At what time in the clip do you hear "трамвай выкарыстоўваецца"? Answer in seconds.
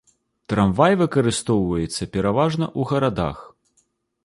0.53-2.09